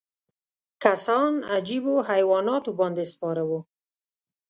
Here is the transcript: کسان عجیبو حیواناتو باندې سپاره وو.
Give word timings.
کسان 0.83 1.31
عجیبو 1.55 1.95
حیواناتو 2.09 2.71
باندې 2.79 3.03
سپاره 3.13 3.43
وو. 3.49 3.59